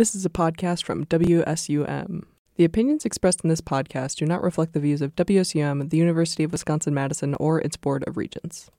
[0.00, 2.22] This is a podcast from WSUM.
[2.56, 6.42] The opinions expressed in this podcast do not reflect the views of WSUM, the University
[6.42, 8.70] of Wisconsin Madison, or its Board of Regents.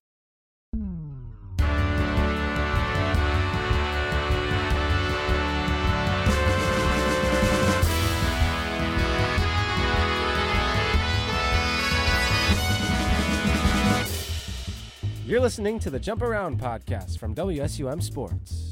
[15.27, 18.70] You're listening to the Jump Around podcast from WSUM Sports.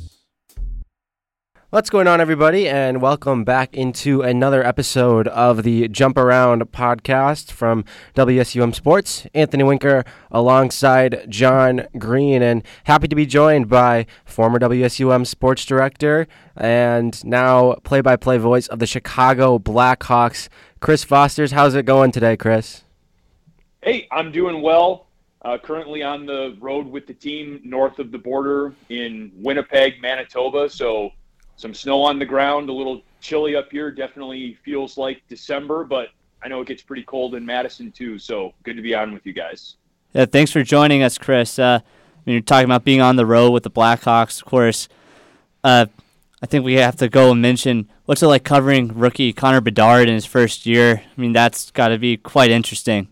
[1.71, 7.51] What's going on, everybody, and welcome back into another episode of the Jump Around podcast
[7.51, 7.85] from
[8.15, 9.27] WSUM Sports.
[9.35, 16.27] Anthony Winker alongside John Green, and happy to be joined by former WSUM sports director
[16.55, 21.51] and now play by play voice of the Chicago Blackhawks, Chris Vosters.
[21.51, 22.83] How's it going today, Chris?
[23.83, 25.05] Hey, I'm doing well.
[25.43, 30.67] Uh, currently on the road with the team north of the border in Winnipeg, Manitoba.
[30.67, 31.11] So
[31.59, 33.91] some snow on the ground, a little chilly up here.
[33.91, 36.09] Definitely feels like December, but
[36.41, 38.17] I know it gets pretty cold in Madison too.
[38.17, 39.75] So good to be on with you guys.
[40.13, 41.59] Yeah, thanks for joining us, Chris.
[41.59, 44.87] Uh, I mean, you're talking about being on the road with the Blackhawks, of course.
[45.63, 45.87] Uh,
[46.41, 50.07] I think we have to go and mention what's it like covering rookie Connor Bedard
[50.07, 51.03] in his first year.
[51.05, 53.09] I mean, that's got to be quite interesting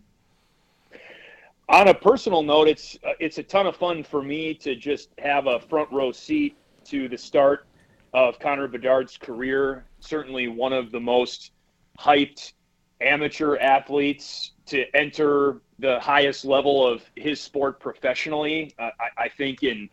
[1.69, 5.09] on a personal note, it's uh, it's a ton of fun for me to just
[5.19, 7.66] have a front row seat to the start
[8.13, 9.85] of Connor Bedard's career.
[9.99, 11.51] Certainly one of the most
[11.99, 12.53] hyped
[13.01, 18.73] amateur athletes to enter the highest level of his sport professionally.
[18.79, 19.89] Uh, I, I, think in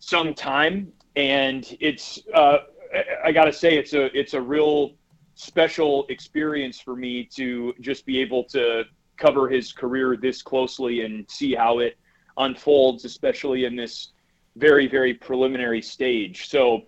[0.00, 2.58] some time, and it's uh,
[3.24, 4.92] I got to say it's a it's a real
[5.34, 8.84] special experience for me to just be able to
[9.16, 11.96] cover his career this closely and see how it
[12.36, 14.12] unfolds, especially in this
[14.56, 16.48] very, very preliminary stage.
[16.48, 16.82] So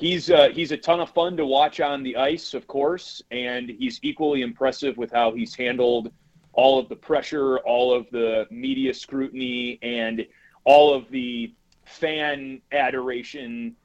[0.00, 3.68] he's uh, he's a ton of fun to watch on the ice, of course, and
[3.68, 6.10] he's equally impressive with how he's handled
[6.54, 10.26] all of the pressure, all of the media scrutiny, and
[10.64, 13.76] all of the fan adoration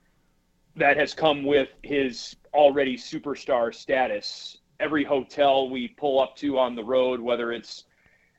[0.75, 4.57] that has come with his already superstar status.
[4.79, 7.85] Every hotel we pull up to on the road, whether it's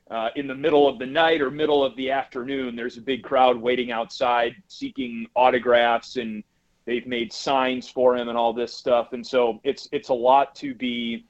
[0.09, 3.23] uh, in the middle of the night or middle of the afternoon, there's a big
[3.23, 6.43] crowd waiting outside seeking autographs, and
[6.87, 9.13] they've made signs for him and all this stuff.
[9.13, 11.27] And so it's it's a lot to be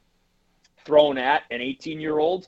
[0.86, 2.48] thrown at an 18 year old.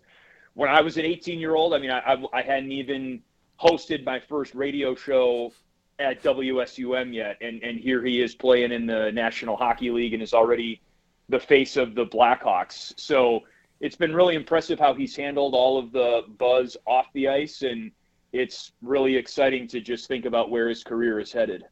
[0.54, 3.22] When I was an 18 year old, I mean, I, I hadn't even
[3.62, 5.52] hosted my first radio show
[5.98, 10.24] at WSUM yet, and and here he is playing in the National Hockey League and
[10.24, 10.82] is already
[11.28, 12.94] the face of the Blackhawks.
[12.98, 13.42] So
[13.82, 17.92] it's been really impressive how he's handled all of the buzz off the ice, and
[18.34, 21.66] it's really exciting to just think about where his career is headed.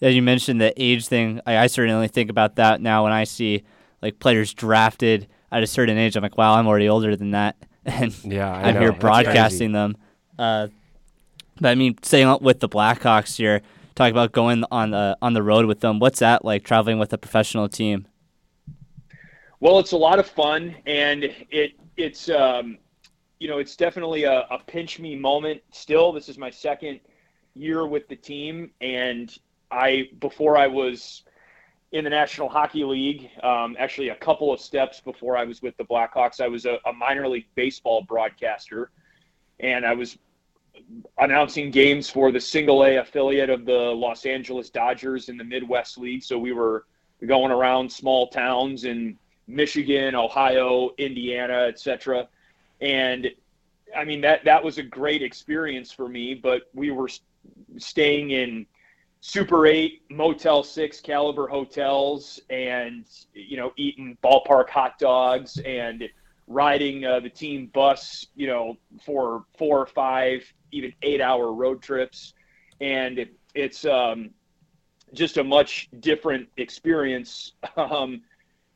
[0.00, 1.40] Yeah, you mentioned the age thing.
[1.46, 3.64] I, I certainly think about that now when I see
[4.02, 6.16] like players drafted at a certain age.
[6.16, 8.80] I'm like, wow, I'm already older than that, and yeah, I I'm know.
[8.80, 9.72] here That's broadcasting crazy.
[9.72, 9.96] them.
[10.38, 10.68] Uh,
[11.60, 13.60] but I mean, saying with the Blackhawks here,
[13.94, 15.98] talking about going on the on the road with them.
[15.98, 18.06] What's that like traveling with a professional team?
[19.60, 22.78] Well, it's a lot of fun, and it it's um,
[23.38, 25.60] you know it's definitely a, a pinch me moment.
[25.70, 27.00] Still, this is my second
[27.54, 29.36] year with the team, and
[29.70, 31.22] I before I was
[31.92, 35.76] in the National Hockey League, um, actually a couple of steps before I was with
[35.76, 38.90] the Blackhawks, I was a, a minor league baseball broadcaster,
[39.58, 40.16] and I was
[41.18, 45.98] announcing games for the single A affiliate of the Los Angeles Dodgers in the Midwest
[45.98, 46.22] League.
[46.22, 46.86] So we were
[47.26, 52.28] going around small towns in Michigan, Ohio, Indiana, etc.
[52.80, 53.28] And
[53.96, 56.34] I mean that that was a great experience for me.
[56.34, 57.08] But we were
[57.78, 58.66] staying in
[59.20, 63.04] Super Eight, Motel Six caliber hotels, and
[63.34, 66.04] you know eating ballpark hot dogs and
[66.46, 70.42] riding uh, the team bus, you know, for four or five,
[70.72, 72.34] even eight-hour road trips,
[72.80, 74.30] and it, it's um,
[75.12, 77.52] just a much different experience.
[77.76, 78.22] Um,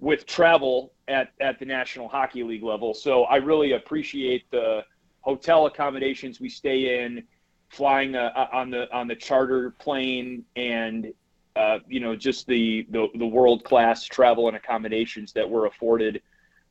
[0.00, 2.92] with travel at, at the National Hockey League level.
[2.94, 4.82] So I really appreciate the
[5.22, 7.24] hotel accommodations we stay in,
[7.74, 11.12] flying uh, on the on the charter plane, and
[11.56, 16.22] uh, you know just the the, the world class travel and accommodations that we're afforded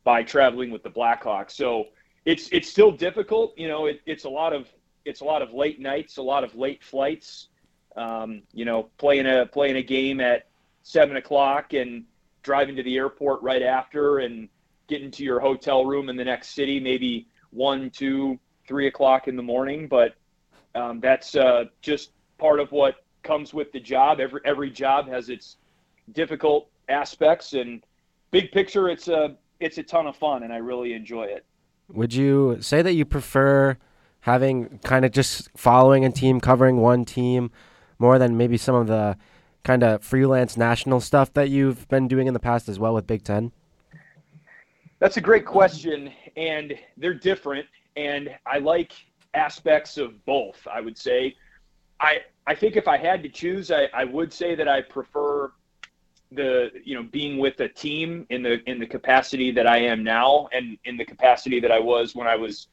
[0.04, 1.52] by traveling with the Blackhawks.
[1.52, 1.88] So
[2.26, 3.58] it's it's still difficult.
[3.58, 4.68] You know, it, it's a lot of
[5.06, 7.50] it's a lot of late nights, a lot of late flights.
[7.96, 10.48] Um, you know, playing a playing a game at
[10.84, 12.06] seven o'clock and
[12.42, 14.50] driving to the airport right after and
[14.88, 19.36] getting to your hotel room in the next city, maybe one, two, three o'clock in
[19.36, 19.88] the morning.
[19.88, 20.16] But
[20.76, 24.20] um, that's uh, just part of what comes with the job.
[24.20, 25.58] Every every job has its
[26.12, 27.54] difficult aspects.
[27.54, 27.84] And
[28.32, 31.46] big picture, it's a it's a ton of fun, and I really enjoy it.
[31.90, 33.78] Would you say that you prefer
[34.22, 37.52] having kind of just following a team, covering one team,
[38.00, 39.18] more than maybe some of the
[39.64, 43.08] kind of freelance national stuff that you've been doing in the past as well with
[43.08, 43.52] Big Ten?
[45.00, 47.66] That's a great question, and they're different.
[47.96, 48.94] And I like
[49.34, 50.68] aspects of both.
[50.72, 51.36] I would say,
[52.00, 55.52] I I think if I had to choose, I, I would say that I prefer
[56.32, 60.04] the you know being with a team in the in the capacity that I am
[60.04, 62.68] now, and in the capacity that I was when I was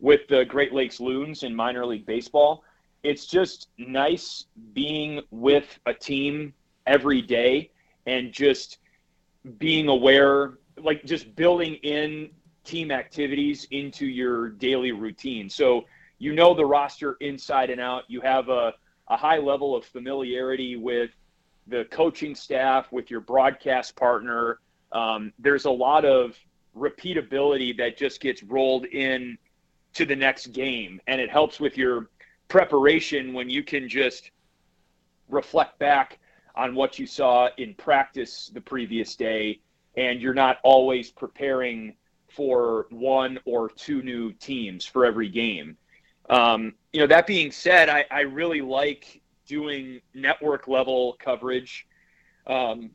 [0.00, 2.64] with the Great Lakes Loons in minor league baseball.
[3.02, 6.52] It's just nice being with a team
[6.86, 7.70] every day
[8.06, 8.78] and just
[9.58, 12.30] being aware, like just building in
[12.68, 15.48] team activities into your daily routine.
[15.48, 15.86] So
[16.18, 18.02] you know the roster inside and out.
[18.08, 18.74] You have a,
[19.08, 21.10] a high level of familiarity with
[21.66, 24.60] the coaching staff, with your broadcast partner.
[24.92, 26.36] Um, there's a lot of
[26.76, 29.38] repeatability that just gets rolled in
[29.94, 32.10] to the next game, and it helps with your
[32.48, 34.30] preparation when you can just
[35.30, 36.18] reflect back
[36.54, 39.58] on what you saw in practice the previous day,
[39.96, 41.94] and you're not always preparing
[42.30, 45.76] for one or two new teams for every game.
[46.30, 51.86] Um, you know, that being said, I, I really like doing network level coverage
[52.46, 52.90] um,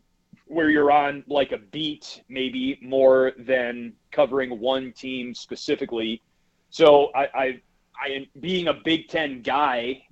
[0.46, 6.22] where you're on like a beat, maybe more than covering one team specifically.
[6.70, 7.62] So I, I,
[8.00, 10.04] I being a Big Ten guy,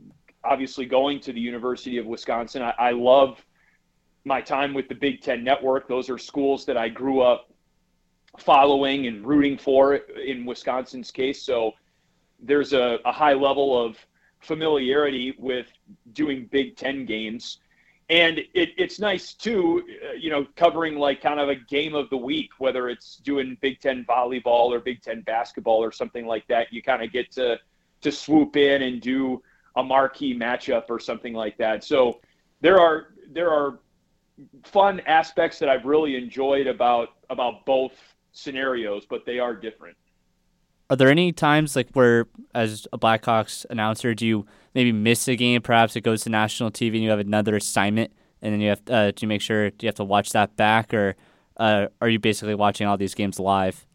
[0.44, 3.44] obviously going to the University of Wisconsin, I, I love
[4.26, 5.88] my time with the Big Ten Network.
[5.88, 7.51] Those are schools that I grew up
[8.40, 11.42] following and rooting for in Wisconsin's case.
[11.42, 11.74] So
[12.40, 13.98] there's a, a high level of
[14.40, 15.68] familiarity with
[16.14, 17.60] doing Big Ten games.
[18.10, 22.10] And it, it's nice too, uh, you know, covering like kind of a game of
[22.10, 26.46] the week, whether it's doing Big Ten volleyball or Big Ten basketball or something like
[26.48, 26.74] that.
[26.74, 27.58] You kind of get to
[28.02, 29.42] to swoop in and do
[29.76, 31.84] a marquee matchup or something like that.
[31.84, 32.20] So
[32.60, 33.80] there are there are
[34.64, 37.94] fun aspects that I've really enjoyed about about both
[38.32, 39.98] scenarios, but they are different.
[40.90, 44.46] Are there any times like where, as a Blackhawks announcer, do you
[44.76, 45.62] maybe miss a game?
[45.62, 48.12] Perhaps it goes to national TV and you have another assignment,
[48.42, 50.94] and then you have uh, to make sure do you have to watch that back,
[50.94, 51.16] or
[51.58, 53.86] uh, are you basically watching all these games live?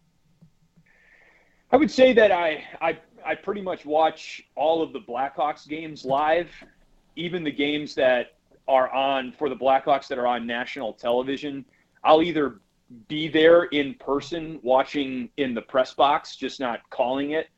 [1.70, 6.04] I would say that I I I pretty much watch all of the Blackhawks games
[6.04, 6.48] live,
[7.16, 8.36] even the games that
[8.68, 11.64] are on for the Blackhawks that are on national television.
[12.04, 12.60] I'll either
[13.08, 17.48] be there in person watching in the press box, just not calling it,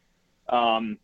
[0.48, 0.98] um,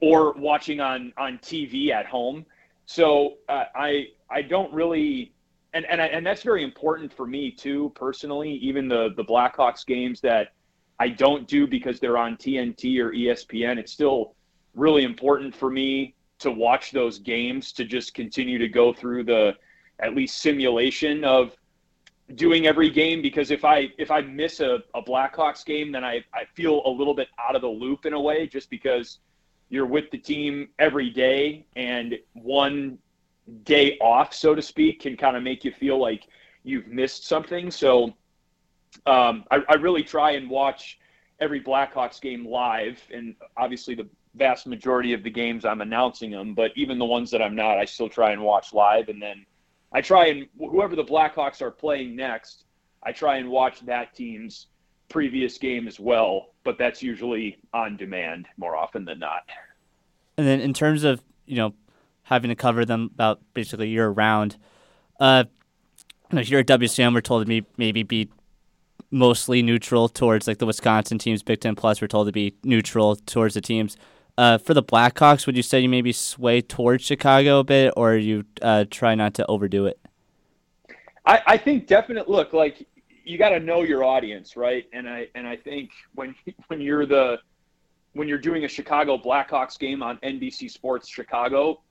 [0.00, 2.44] or watching on on TV at home.
[2.86, 5.32] So uh, I I don't really,
[5.74, 8.52] and and I, and that's very important for me too personally.
[8.54, 10.54] Even the the Blackhawks games that
[10.98, 14.34] I don't do because they're on TNT or ESPN, it's still
[14.74, 19.54] really important for me to watch those games to just continue to go through the
[20.00, 21.56] at least simulation of
[22.34, 26.24] doing every game because if I if I miss a, a Blackhawks game, then I,
[26.34, 29.18] I feel a little bit out of the loop in a way, just because
[29.68, 32.98] you're with the team every day and one
[33.64, 36.28] day off, so to speak, can kind of make you feel like
[36.62, 37.70] you've missed something.
[37.70, 38.14] So
[39.06, 40.98] um, I, I really try and watch
[41.40, 46.54] every Blackhawks game live, and obviously the vast majority of the games I'm announcing them,
[46.54, 49.44] but even the ones that I'm not, I still try and watch live, and then
[49.92, 52.64] I try and whoever the Blackhawks are playing next,
[53.02, 54.68] I try and watch that team's
[55.08, 59.42] previous game as well, but that's usually on demand more often than not.
[60.38, 61.74] And then in terms of, you know,
[62.24, 64.56] having to cover them about basically year round,
[65.20, 65.44] uh,
[66.30, 68.28] you know, here at WSUM, we're told to be, maybe be
[69.10, 73.16] mostly neutral towards like the Wisconsin teams, Big Ten Plus, we're told to be neutral
[73.16, 73.96] towards the teams.
[74.38, 78.16] Uh, for the Blackhawks, would you say you maybe sway towards Chicago a bit, or
[78.16, 79.98] you uh, try not to overdo it?
[81.26, 82.34] I, I think definitely.
[82.34, 82.86] Look, like
[83.24, 84.86] you got to know your audience, right?
[84.92, 86.34] And I and I think when
[86.68, 87.38] when you're the
[88.14, 91.82] when you're doing a Chicago Blackhawks game on NBC Sports Chicago,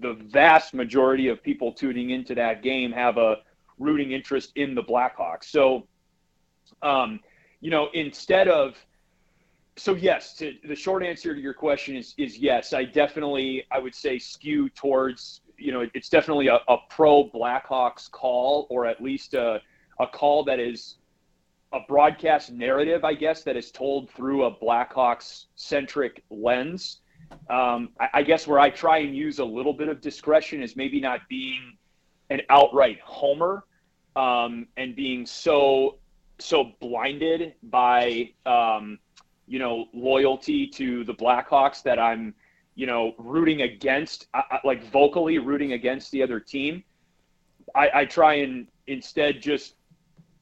[0.00, 3.38] the vast majority of people tuning into that game have a
[3.78, 5.44] rooting interest in the Blackhawks.
[5.44, 5.86] So,
[6.82, 7.20] um,
[7.60, 8.76] you know, instead of
[9.76, 12.72] so yes, to, the short answer to your question is is yes.
[12.72, 18.10] I definitely I would say skew towards you know it's definitely a, a pro Blackhawks
[18.10, 19.60] call or at least a
[20.00, 20.96] a call that is
[21.72, 27.00] a broadcast narrative, I guess, that is told through a Blackhawks centric lens.
[27.50, 30.76] Um, I, I guess where I try and use a little bit of discretion is
[30.76, 31.76] maybe not being
[32.30, 33.64] an outright homer,
[34.16, 35.98] um, and being so
[36.38, 38.98] so blinded by um,
[39.46, 42.34] you know loyalty to the Blackhawks that I'm
[42.74, 44.26] you know rooting against,
[44.64, 46.82] like vocally rooting against the other team.
[47.74, 49.74] I, I try and instead just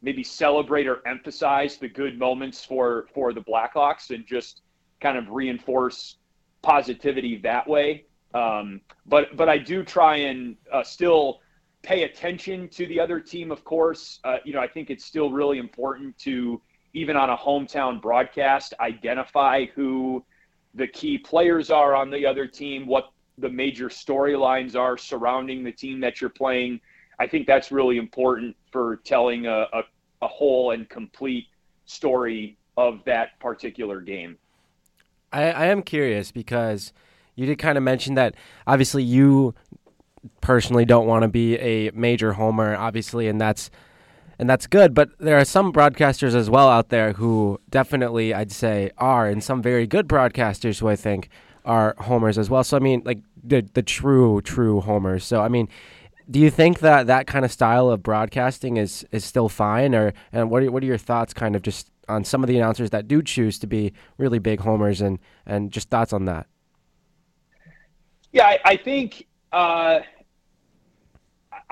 [0.02, 4.62] maybe celebrate or emphasize the good moments for for the Blackhawks and just
[5.00, 6.16] kind of reinforce
[6.62, 8.04] positivity that way.
[8.34, 11.40] Um, but but I do try and uh, still
[11.82, 13.50] pay attention to the other team.
[13.50, 16.60] Of course, uh, you know I think it's still really important to
[16.94, 20.24] even on a hometown broadcast identify who
[20.74, 25.72] the key players are on the other team, what the major storylines are surrounding the
[25.72, 26.80] team that you're playing.
[27.18, 29.82] I think that's really important for telling a, a,
[30.22, 31.46] a whole and complete
[31.84, 34.38] story of that particular game.
[35.32, 36.92] I, I am curious because
[37.34, 38.34] you did kind of mention that
[38.66, 39.54] obviously you
[40.40, 43.70] personally don't want to be a major homer, obviously, and that's
[44.42, 44.92] and that's good.
[44.92, 49.42] But there are some broadcasters as well out there who definitely, I'd say, are, and
[49.42, 51.28] some very good broadcasters who I think
[51.64, 52.64] are homers as well.
[52.64, 55.24] So I mean, like the the true true homers.
[55.24, 55.68] So I mean,
[56.28, 60.12] do you think that that kind of style of broadcasting is is still fine, or
[60.32, 62.90] and what are, what are your thoughts, kind of just on some of the announcers
[62.90, 66.48] that do choose to be really big homers, and and just thoughts on that?
[68.32, 70.00] Yeah, I, I think uh,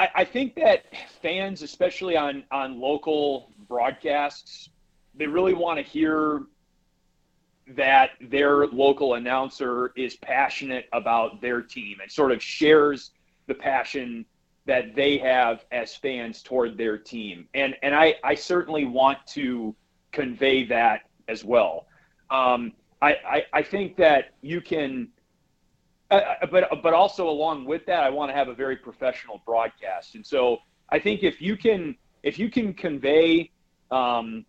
[0.01, 0.85] I, I think that
[1.21, 4.71] fans, especially on on local broadcasts,
[5.15, 6.45] they really want to hear
[7.77, 13.11] that their local announcer is passionate about their team and sort of shares
[13.47, 14.25] the passion
[14.65, 17.47] that they have as fans toward their team.
[17.53, 19.77] And and I, I certainly want to
[20.13, 21.87] convey that as well.
[22.31, 25.09] Um, I, I, I think that you can
[26.11, 30.27] but but also along with that, I want to have a very professional broadcast, and
[30.27, 33.51] so I think if you can if you can convey
[33.91, 34.45] um,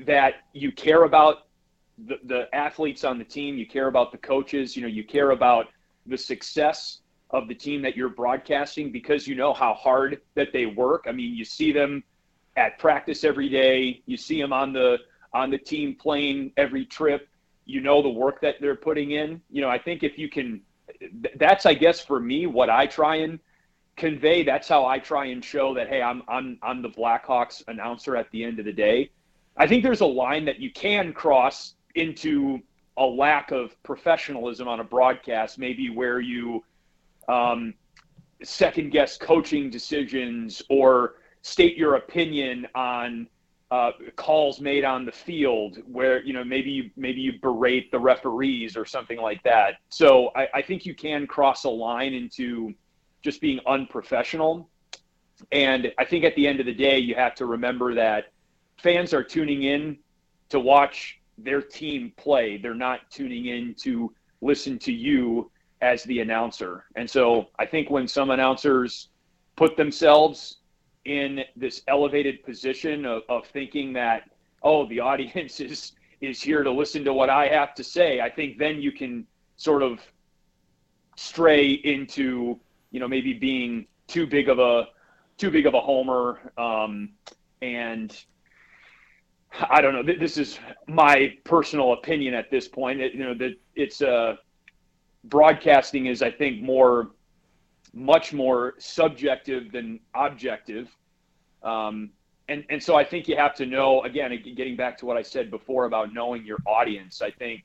[0.00, 1.48] that you care about
[2.06, 5.32] the, the athletes on the team, you care about the coaches, you know, you care
[5.32, 5.66] about
[6.06, 7.00] the success
[7.30, 11.04] of the team that you're broadcasting because you know how hard that they work.
[11.06, 12.02] I mean, you see them
[12.56, 14.98] at practice every day, you see them on the
[15.34, 17.28] on the team plane every trip
[17.68, 19.40] you know the work that they're putting in.
[19.50, 20.62] You know, I think if you can,
[21.36, 23.38] that's I guess for me what I try and
[23.96, 24.42] convey.
[24.42, 28.30] That's how I try and show that hey, I'm I'm I'm the Blackhawks announcer at
[28.32, 29.10] the end of the day.
[29.56, 32.58] I think there's a line that you can cross into
[32.96, 36.64] a lack of professionalism on a broadcast, maybe where you
[37.28, 37.74] um,
[38.42, 43.28] second guess coaching decisions or state your opinion on
[43.70, 47.98] uh, calls made on the field where you know maybe you maybe you berate the
[47.98, 49.74] referees or something like that.
[49.90, 52.72] So I, I think you can cross a line into
[53.22, 54.70] just being unprofessional.
[55.52, 58.32] And I think at the end of the day, you have to remember that
[58.78, 59.98] fans are tuning in
[60.48, 62.56] to watch their team play.
[62.56, 66.84] They're not tuning in to listen to you as the announcer.
[66.96, 69.10] And so I think when some announcers
[69.56, 70.57] put themselves
[71.08, 74.30] in this elevated position of, of thinking that
[74.62, 78.28] oh the audience is is here to listen to what I have to say, I
[78.28, 79.24] think then you can
[79.56, 80.00] sort of
[81.16, 82.58] stray into
[82.90, 84.88] you know maybe being too big of a
[85.36, 87.10] too big of a homer um,
[87.62, 88.24] and
[89.70, 90.02] I don't know.
[90.02, 93.00] This is my personal opinion at this point.
[93.00, 94.36] It, you know that it's uh,
[95.24, 97.10] broadcasting is I think more
[97.92, 100.88] much more subjective than objective.
[101.62, 102.10] Um,
[102.48, 105.22] and, and so I think you have to know, again, getting back to what I
[105.22, 107.62] said before about knowing your audience, I think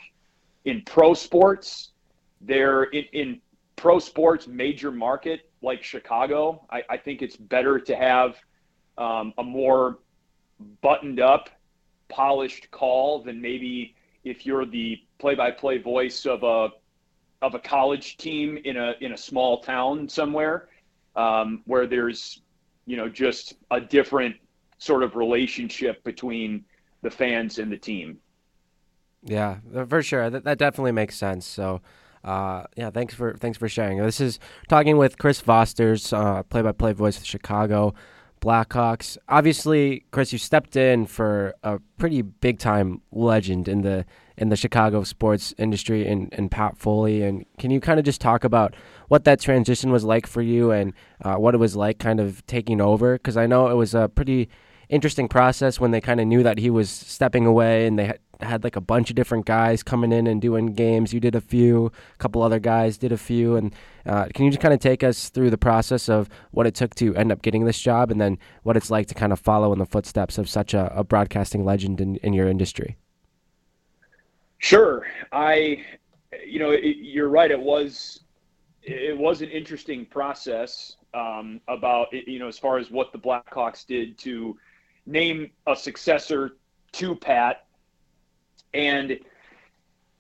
[0.65, 1.91] in pro sports,
[2.41, 3.41] there in, in
[3.75, 8.35] pro sports major market like Chicago, I, I think it's better to have
[8.97, 9.99] um, a more
[10.81, 11.49] buttoned up,
[12.09, 16.69] polished call than maybe if you're the play by play voice of a
[17.43, 20.69] of a college team in a in a small town somewhere
[21.15, 22.41] um, where there's
[22.85, 24.35] you know just a different
[24.77, 26.63] sort of relationship between
[27.01, 28.17] the fans and the team.
[29.23, 29.57] Yeah,
[29.87, 30.29] for sure.
[30.29, 31.45] That that definitely makes sense.
[31.45, 31.81] So.
[32.25, 33.97] Uh, yeah, thanks for thanks for sharing.
[33.97, 37.93] This is talking with Chris Vosters, uh, play-by-play voice of Chicago
[38.43, 39.17] Blackhawks.
[39.29, 45.03] Obviously, Chris, you stepped in for a pretty big-time legend in the in the Chicago
[45.03, 47.21] sports industry and, and Pat Foley.
[47.21, 48.75] And can you kind of just talk about
[49.07, 52.45] what that transition was like for you and uh, what it was like kind of
[52.47, 53.13] taking over?
[53.13, 54.49] Because I know it was a pretty
[54.89, 58.63] interesting process when they kind of knew that he was stepping away and they had
[58.63, 61.13] like a bunch of different guys coming in and doing games.
[61.13, 63.73] You did a few, a couple other guys did a few, and
[64.05, 66.95] uh, can you just kind of take us through the process of what it took
[66.95, 69.73] to end up getting this job, and then what it's like to kind of follow
[69.73, 72.97] in the footsteps of such a, a broadcasting legend in, in your industry?
[74.57, 75.83] Sure, I,
[76.45, 77.51] you know, it, you're right.
[77.51, 78.21] It was
[78.83, 83.85] it was an interesting process um, about you know as far as what the Blackhawks
[83.85, 84.57] did to
[85.05, 86.51] name a successor
[86.93, 87.62] to Pat,
[88.73, 89.19] and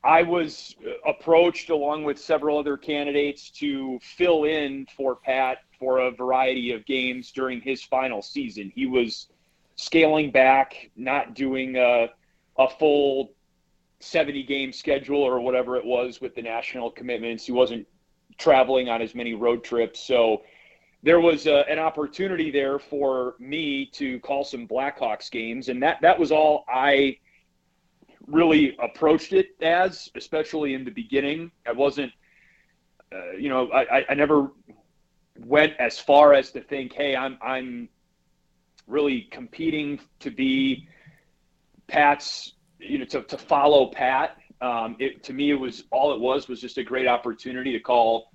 [0.03, 0.75] I was
[1.07, 6.85] approached along with several other candidates to fill in for Pat for a variety of
[6.85, 8.71] games during his final season.
[8.75, 9.27] He was
[9.75, 12.09] scaling back, not doing a,
[12.57, 13.31] a full
[14.01, 17.45] 70 game schedule or whatever it was with the national commitments.
[17.45, 17.87] He wasn't
[18.37, 20.01] traveling on as many road trips.
[20.01, 20.41] So
[21.01, 25.99] there was a, an opportunity there for me to call some Blackhawks games, and that
[26.01, 27.17] that was all I
[28.27, 31.51] really approached it as, especially in the beginning.
[31.67, 32.11] I wasn't,
[33.11, 34.51] uh, you know, I, I never
[35.39, 37.89] went as far as to think, hey, I'm I'm
[38.87, 40.87] really competing to be
[41.87, 44.37] Pat's, you know, to, to follow Pat.
[44.61, 47.79] Um, it, to me, it was all it was was just a great opportunity to
[47.79, 48.31] call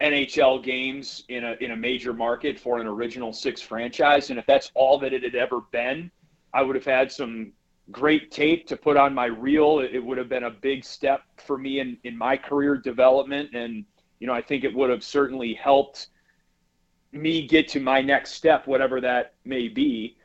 [0.00, 4.30] NHL games in a in a major market for an original six franchise.
[4.30, 6.10] And if that's all that it had ever been,
[6.54, 7.52] I would have had some
[7.90, 9.80] great tape to put on my reel.
[9.80, 13.54] It would have been a big step for me in, in my career development.
[13.54, 13.84] And,
[14.18, 16.08] you know, I think it would have certainly helped
[17.10, 20.16] me get to my next step, whatever that may be,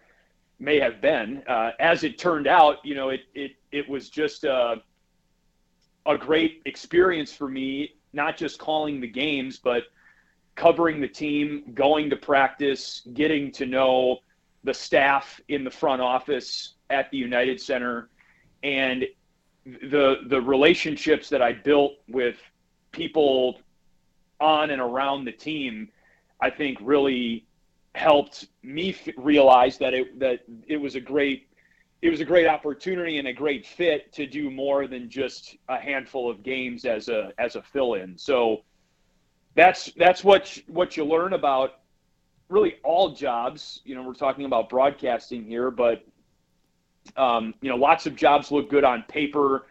[0.60, 1.44] may have been.
[1.48, 4.82] Uh, as it turned out, you know, it, it, it was just a,
[6.06, 9.84] a great experience for me not just calling the games, but
[10.56, 14.18] covering the team, going to practice, getting to know
[14.64, 18.10] the staff in the front office at the United Center,
[18.64, 19.06] and
[19.66, 22.38] the the relationships that I built with
[22.92, 23.60] people
[24.40, 25.90] on and around the team,
[26.40, 27.46] I think really
[27.96, 31.48] helped me f- realize that it that it was a great
[32.02, 35.78] it was a great opportunity and a great fit to do more than just a
[35.78, 38.18] handful of games as a as a fill-in.
[38.18, 38.64] So
[39.56, 41.80] that's that's what what you learn about
[42.50, 43.82] really all jobs.
[43.84, 46.06] You know, we're talking about broadcasting here, but
[47.16, 49.68] um, you know, lots of jobs look good on paper.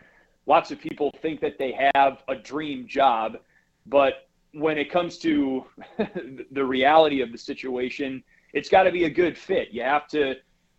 [0.47, 3.39] Lots of people think that they have a dream job,
[3.87, 5.65] but when it comes to
[6.51, 8.23] the reality of the situation,
[8.53, 9.69] it's got to be a good fit.
[9.71, 10.37] You have to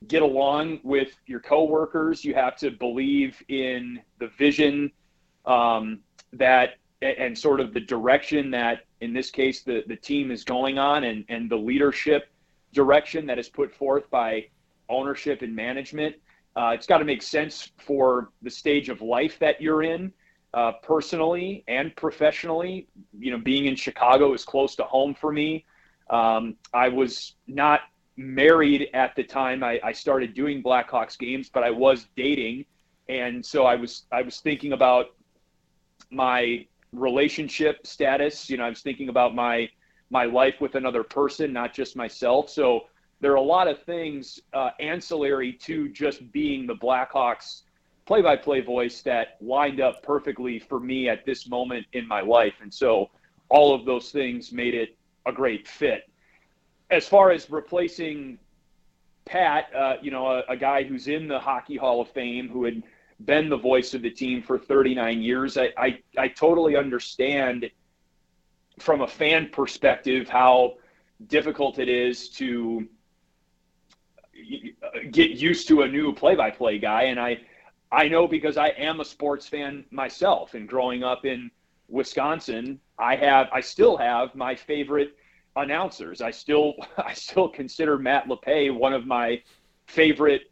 [0.08, 2.24] get along with your coworkers.
[2.24, 4.92] You have to believe in the vision
[5.46, 6.00] um,
[6.34, 10.80] that and sort of the direction that, in this case, the, the team is going
[10.80, 12.30] on and, and the leadership
[12.74, 14.48] direction that is put forth by
[14.90, 16.16] ownership and management.
[16.58, 20.12] Uh, it's got to make sense for the stage of life that you're in,
[20.56, 22.88] uh, personally and professionally.
[23.20, 25.66] You know, being in Chicago is close to home for me.
[26.10, 27.82] Um, I was not
[28.16, 32.66] married at the time I, I started doing Blackhawks games, but I was dating,
[33.08, 35.08] and so I was I was thinking about
[36.10, 38.50] my relationship status.
[38.50, 39.70] You know, I was thinking about my
[40.10, 42.50] my life with another person, not just myself.
[42.50, 42.86] So
[43.20, 47.64] there are a lot of things uh, ancillary to just being the Blackhawks
[48.06, 52.74] play-by-play voice that lined up perfectly for me at this moment in my life, and
[52.74, 53.10] so
[53.50, 56.10] all of those things made it a great fit.
[56.90, 58.40] As far as replacing
[59.26, 62.64] Pat, uh, you know, a, a, guy who's in the Hockey Hall of Fame, who
[62.64, 62.82] had
[63.26, 67.70] been the voice of the team for 39 years, I, I, I totally understand
[68.80, 70.76] from a fan perspective how
[71.28, 72.88] difficult it is to
[75.12, 77.40] get used to a new play-by-play guy, and I,
[77.92, 81.52] I know because I am a sports fan myself, and growing up in
[81.90, 85.16] Wisconsin, I have, I still have my favorite
[85.58, 86.22] announcers.
[86.22, 89.42] I still I still consider Matt LePay one of my
[89.88, 90.52] favorite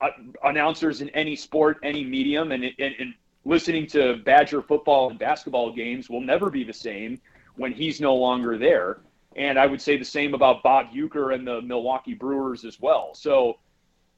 [0.00, 0.10] uh,
[0.44, 3.14] announcers in any sport, any medium, and, and, and
[3.44, 7.20] listening to Badger football and basketball games will never be the same
[7.56, 9.00] when he's no longer there.
[9.36, 13.14] And I would say the same about Bob Uecker and the Milwaukee Brewers as well.
[13.14, 13.58] So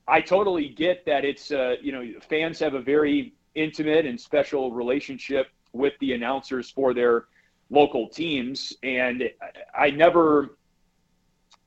[0.09, 4.73] I totally get that it's uh, you know fans have a very intimate and special
[4.73, 7.27] relationship with the announcers for their
[7.71, 9.31] local teams, and
[9.75, 10.57] I never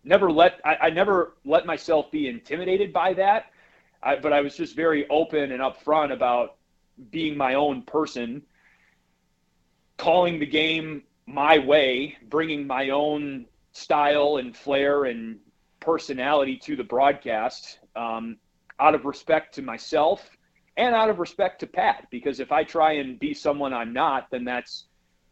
[0.03, 3.45] never let I, I never let myself be intimidated by that.
[4.01, 6.55] I, but I was just very open and upfront about
[7.09, 8.41] being my own person,
[9.97, 15.39] calling the game my way, bringing my own style and flair and
[15.79, 18.37] personality to the broadcast um,
[18.79, 20.29] out of respect to myself
[20.77, 24.29] and out of respect to Pat, because if I try and be someone I'm not,
[24.31, 24.85] then that's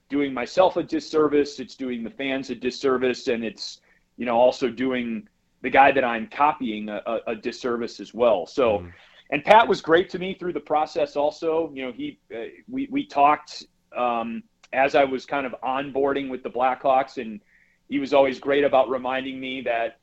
[0.10, 1.60] doing myself a disservice.
[1.60, 3.82] It's doing the fans a disservice, and it's
[4.17, 5.27] you know also doing
[5.62, 8.45] the guy that I'm copying a, a, a disservice as well.
[8.45, 8.91] So, mm.
[9.32, 11.15] and Pat was great to me through the process.
[11.15, 13.63] Also, you know, he uh, we we talked
[13.97, 14.43] um,
[14.74, 17.42] as I was kind of onboarding with the Blackhawks, and
[17.90, 20.00] he was always great about reminding me that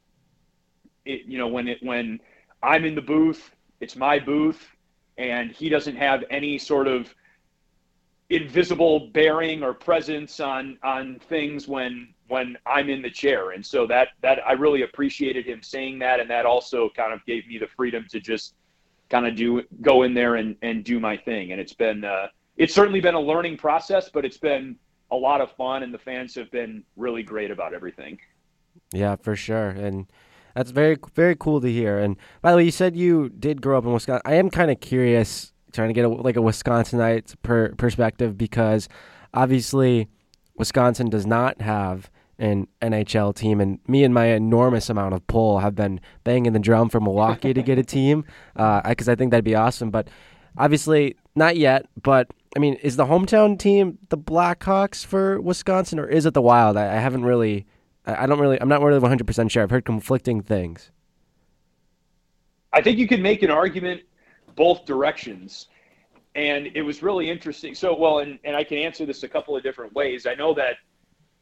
[1.05, 2.21] it you know when it when
[2.63, 3.51] I'm in the booth,
[3.81, 4.69] it's my booth,
[5.17, 7.15] and he doesn't have any sort of
[8.31, 13.53] invisible bearing or presence on on things when when I'm in the chair.
[13.53, 17.25] And so that that I really appreciated him saying that, and that also kind of
[17.25, 18.55] gave me the freedom to just
[19.09, 21.53] kind of do go in there and and do my thing.
[21.53, 24.77] And it's been uh, it's certainly been a learning process, but it's been
[25.11, 28.19] a lot of fun, and the fans have been really great about everything.
[28.93, 30.07] Yeah, for sure, and.
[30.55, 32.01] That's very very cool to hear.
[32.01, 34.23] And by the way, you said you did grow up in Wisconsin.
[34.25, 38.89] I am kind of curious, trying to get a, like a Wisconsinite per, perspective because
[39.33, 40.09] obviously
[40.57, 45.61] Wisconsin does not have an NHL team, and me and my enormous amount of pull
[45.61, 49.31] have been banging the drum for Milwaukee to get a team because uh, I think
[49.31, 49.91] that'd be awesome.
[49.91, 50.09] But
[50.57, 51.87] obviously, not yet.
[52.03, 56.43] But I mean, is the hometown team the Blackhawks for Wisconsin, or is it the
[56.43, 56.77] Wild?
[56.77, 57.67] I, I haven't really,
[58.07, 59.63] I, I don't really, I'm not really 100 percent sure.
[59.63, 60.91] I've heard conflicting things.
[62.73, 64.03] I think you could make an argument
[64.57, 65.69] both directions.
[66.35, 67.75] And it was really interesting.
[67.75, 70.27] So, well, and, and I can answer this a couple of different ways.
[70.27, 70.77] I know that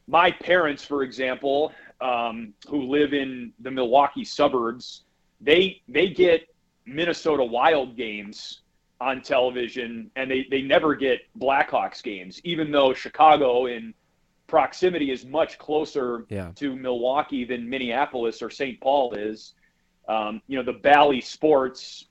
[0.06, 5.04] my parents, for example, um, who live in the Milwaukee suburbs,
[5.40, 6.42] they they get
[6.86, 8.62] Minnesota Wild games
[9.00, 13.94] on television, and they they never get Blackhawks games, even though Chicago in
[14.46, 16.52] proximity is much closer yeah.
[16.54, 18.80] to Milwaukee than Minneapolis or St.
[18.80, 19.54] Paul is.
[20.08, 22.06] Um, you know, the Bally Sports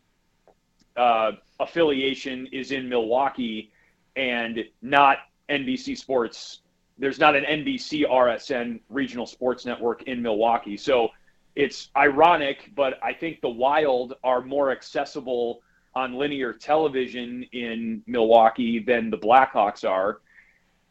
[0.97, 3.71] uh, affiliation is in Milwaukee,
[4.17, 5.19] and not
[5.49, 6.59] NBC Sports
[6.97, 10.77] there's not an NBC RSN regional sports network in Milwaukee.
[10.77, 11.09] So
[11.55, 15.61] it's ironic, but I think the Wild are more accessible
[15.95, 20.21] on linear television in Milwaukee than the Blackhawks are.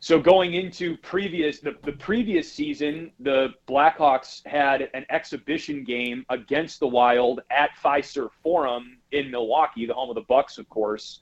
[0.00, 6.80] So going into previous the, the previous season, the Blackhawks had an exhibition game against
[6.80, 11.20] the Wild at Fiserv Forum in Milwaukee, the home of the Bucks, of course.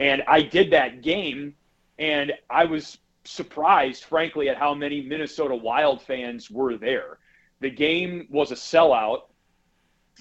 [0.00, 1.54] And I did that game,
[1.98, 7.18] and I was surprised, frankly, at how many Minnesota Wild fans were there.
[7.60, 9.22] The game was a sellout,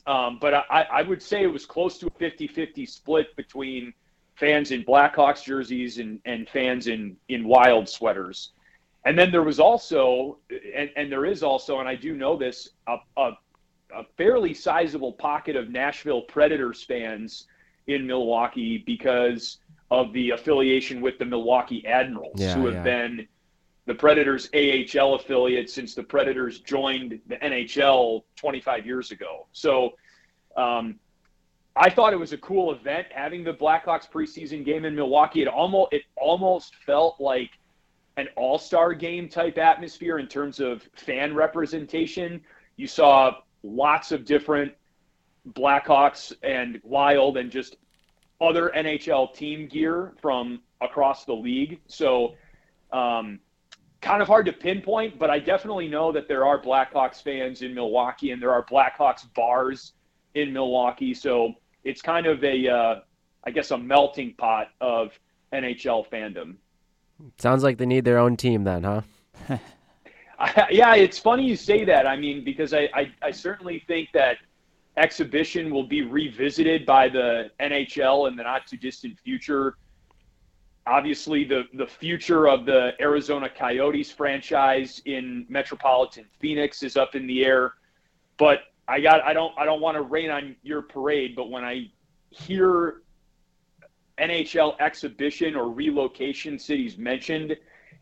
[0.06, 3.94] um, but I, I, would say it was close to a 50 50 split between
[4.36, 8.52] fans in Blackhawks jerseys and, and fans in, in Wild sweaters.
[9.06, 10.38] And then there was also,
[10.76, 13.32] and, and there is also, and I do know this, a, a,
[13.96, 17.48] a fairly sizable pocket of Nashville Predators fans
[17.88, 22.84] in Milwaukee because of the affiliation with the Milwaukee Admirals, yeah, who have yeah.
[22.84, 23.28] been
[23.88, 29.48] the Predators AHL affiliate since the Predators joined the NHL 25 years ago.
[29.54, 29.94] So
[30.58, 31.00] um,
[31.76, 35.42] I thought it was a cool event having the Blackhawks preseason game in Milwaukee.
[35.42, 37.52] It almost it almost felt like
[38.18, 42.42] an all-star game type atmosphere in terms of fan representation.
[42.76, 44.74] You saw lots of different
[45.54, 47.78] Blackhawks and Wild and just
[48.42, 51.80] other NHL team gear from across the league.
[51.88, 52.36] So,
[52.92, 53.40] um,
[54.02, 57.74] kind of hard to pinpoint, but I definitely know that there are Blackhawks fans in
[57.74, 59.94] Milwaukee and there are Blackhawks bars
[60.36, 61.14] in Milwaukee.
[61.14, 62.96] So it's kind of a, uh,
[63.44, 65.18] I guess, a melting pot of
[65.54, 66.56] NHL fandom.
[67.40, 69.02] Sounds like they need their own team then, huh?
[70.40, 72.06] I, yeah, it's funny you say that.
[72.06, 74.38] I mean, because I, I, I certainly think that
[74.98, 79.78] exhibition will be revisited by the NHL in the not too distant future.
[80.88, 87.28] Obviously, the, the future of the Arizona Coyotes franchise in Metropolitan Phoenix is up in
[87.28, 87.74] the air.
[88.38, 91.64] But I got I don't I don't want to rain on your parade, but when
[91.64, 91.92] I
[92.30, 93.02] hear
[94.18, 97.56] NHL exhibition or relocation cities mentioned,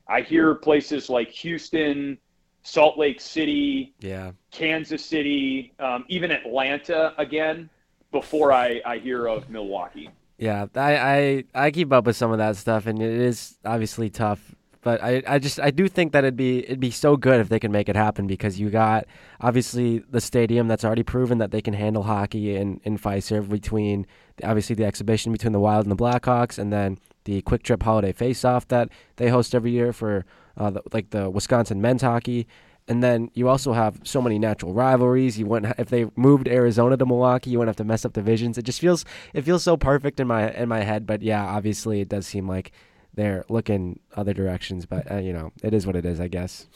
[0.08, 2.18] I hear places like Houston,
[2.64, 7.70] Salt Lake City, yeah, Kansas City, um, even Atlanta again
[8.12, 10.10] before I, I hear of Milwaukee.
[10.38, 14.10] Yeah, I, I I keep up with some of that stuff, and it is obviously
[14.10, 14.56] tough.
[14.82, 17.50] But I, I just I do think that it'd be it'd be so good if
[17.50, 19.06] they can make it happen because you got
[19.42, 24.06] obviously the stadium that's already proven that they can handle hockey in in Fiserv between
[24.44, 28.12] obviously the exhibition between the Wild and the Blackhawks, and then the Kwik Trip Holiday
[28.12, 30.26] Face Off that they host every year for
[30.58, 32.46] uh, the, like the Wisconsin men's hockey,
[32.88, 35.40] and then you also have so many natural rivalries.
[35.40, 38.58] You wouldn't if they moved Arizona to Milwaukee, you wouldn't have to mess up divisions.
[38.58, 41.08] It just feels it feels so perfect in my in my head.
[41.08, 42.72] But yeah, obviously it does seem like
[43.14, 44.86] they're looking other directions.
[44.86, 46.68] But uh, you know, it is what it is, I guess.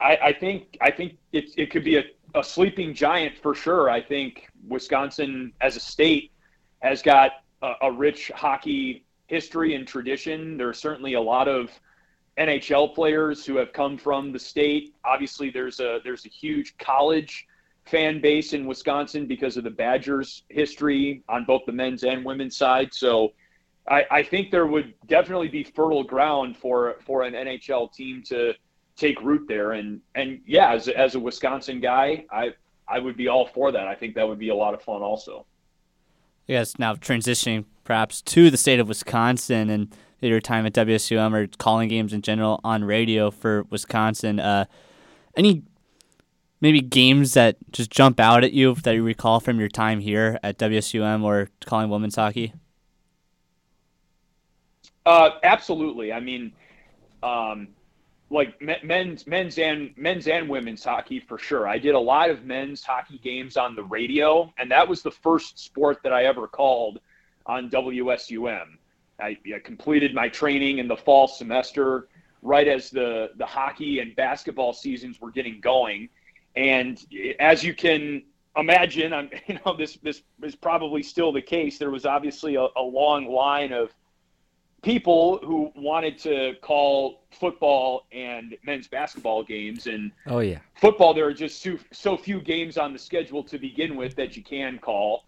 [0.00, 3.88] I, I think I think it it could be a, a sleeping giant for sure.
[3.88, 6.32] I think Wisconsin as a state
[6.80, 10.56] has got a, a rich hockey history and tradition.
[10.56, 11.70] There are certainly a lot of
[12.38, 14.94] NHL players who have come from the state.
[15.04, 17.46] Obviously, there's a there's a huge college
[17.84, 22.56] fan base in Wisconsin because of the Badgers' history on both the men's and women's
[22.56, 22.92] side.
[22.92, 23.32] So,
[23.88, 28.54] I, I think there would definitely be fertile ground for for an NHL team to
[28.96, 29.72] take root there.
[29.72, 32.50] And and yeah, as as a Wisconsin guy, I
[32.88, 33.88] I would be all for that.
[33.88, 35.46] I think that would be a lot of fun also.
[36.46, 41.46] Yes, now transitioning perhaps to the state of Wisconsin and your time at WSUM or
[41.58, 44.40] calling games in general on radio for Wisconsin.
[44.40, 44.64] Uh,
[45.36, 45.62] any
[46.60, 50.38] maybe games that just jump out at you that you recall from your time here
[50.42, 52.52] at WSUM or calling women's hockey?
[55.04, 56.12] Uh, absolutely.
[56.12, 56.52] I mean,
[57.22, 57.68] um,
[58.30, 61.68] like men's men's and men's and women's hockey for sure.
[61.68, 65.12] I did a lot of men's hockey games on the radio, and that was the
[65.12, 66.98] first sport that I ever called
[67.46, 68.78] on WSUM.
[69.20, 72.08] I, I completed my training in the fall semester
[72.42, 76.08] right as the the hockey and basketball seasons were getting going,
[76.54, 77.04] and
[77.40, 78.22] as you can
[78.56, 81.78] imagine, I'm you know this this is probably still the case.
[81.78, 83.92] There was obviously a, a long line of
[84.86, 89.88] people who wanted to call football and men's basketball games.
[89.88, 90.58] And oh yeah.
[90.80, 94.36] football there are just so, so few games on the schedule to begin with that
[94.36, 95.24] you can call.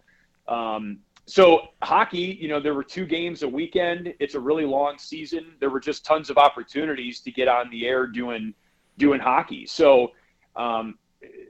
[0.47, 4.97] Um, so hockey you know there were two games a weekend it's a really long
[4.97, 8.53] season there were just tons of opportunities to get on the air doing
[8.97, 10.11] doing hockey so
[10.55, 10.97] um,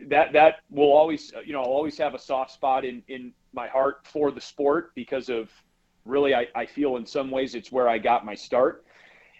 [0.07, 3.67] that that will always you know I'll always have a soft spot in in my
[3.67, 5.49] heart for the sport because of
[6.05, 8.85] really I, I feel in some ways it's where I got my start.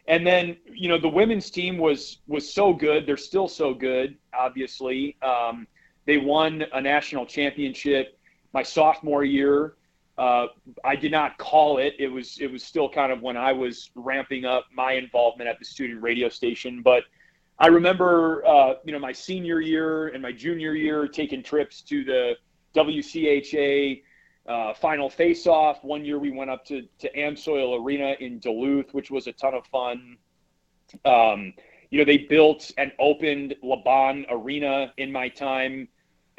[0.08, 3.06] And then you know the women's team was was so good.
[3.06, 4.18] They're still so good.
[4.34, 5.68] Obviously, um,
[6.06, 8.18] they won a national championship
[8.54, 9.76] my sophomore year.
[10.20, 10.48] Uh,
[10.84, 11.96] I did not call it.
[11.98, 15.58] It was it was still kind of when I was ramping up my involvement at
[15.60, 16.82] the student radio station.
[16.82, 17.04] But
[17.58, 22.04] I remember, uh, you know, my senior year and my junior year taking trips to
[22.04, 22.36] the
[22.76, 24.04] WCHA
[24.46, 25.82] uh, final face-off.
[25.86, 29.54] One year we went up to to Amsoil Arena in Duluth, which was a ton
[29.54, 30.18] of fun.
[31.06, 31.54] Um,
[31.92, 35.88] you know, they built and opened LaBahn Arena in my time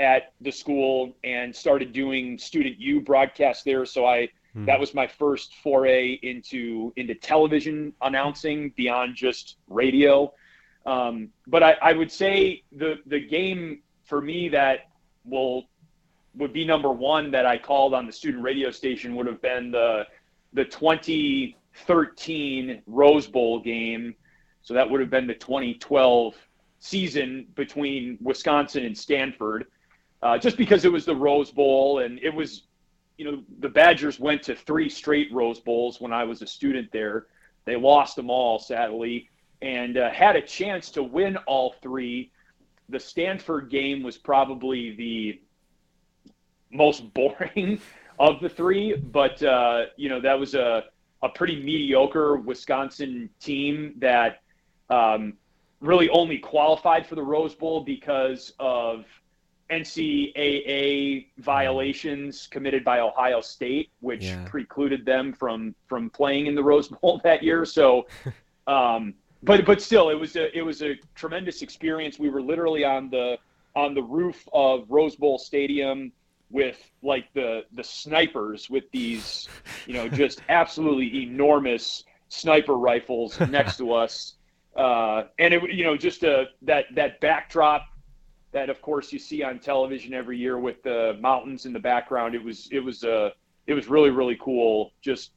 [0.01, 3.85] at the school and started doing Student U broadcast there.
[3.85, 4.65] So I hmm.
[4.65, 10.33] that was my first foray into into television announcing beyond just radio.
[10.87, 14.89] Um, but I, I would say the the game for me that
[15.25, 15.69] will
[16.35, 19.71] would be number one that I called on the student radio station would have been
[19.71, 20.07] the
[20.53, 24.15] the 2013 Rose Bowl game.
[24.63, 26.35] So that would have been the 2012
[26.81, 29.67] season between Wisconsin and Stanford,
[30.23, 32.65] uh, just because it was the Rose Bowl and it was,
[33.17, 36.91] you know, the Badgers went to three straight Rose Bowls when I was a student
[36.93, 37.27] there.
[37.65, 39.29] They lost them all, sadly,
[39.63, 42.31] and uh, had a chance to win all three.
[42.89, 45.41] The Stanford game was probably the
[46.71, 47.81] most boring
[48.19, 50.85] of the three, but uh, you know that was a
[51.23, 54.41] a pretty mediocre Wisconsin team that
[54.89, 55.35] um,
[55.81, 59.05] really only qualified for the Rose Bowl because of
[59.71, 64.45] NCAA violations committed by Ohio State, which yeah.
[64.49, 67.65] precluded them from from playing in the Rose Bowl that year.
[67.65, 68.07] So,
[68.67, 72.19] um, but but still, it was a it was a tremendous experience.
[72.19, 73.39] We were literally on the
[73.77, 76.13] on the roof of Rose Bowl Stadium
[76.51, 79.49] with like the the snipers with these
[79.87, 84.35] you know just absolutely enormous sniper rifles next to us
[84.77, 87.87] uh, and it you know just a that that backdrop
[88.53, 92.35] that of course you see on television every year with the mountains in the background
[92.35, 93.31] it was it was uh
[93.67, 95.33] it was really really cool just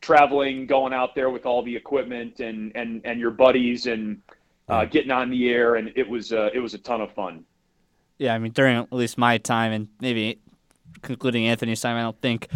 [0.00, 4.20] traveling going out there with all the equipment and and and your buddies and
[4.68, 7.44] uh, getting on the air and it was uh, it was a ton of fun
[8.18, 10.38] yeah, I mean, during at least my time, and maybe
[11.02, 12.48] concluding Anthony's time, I don't think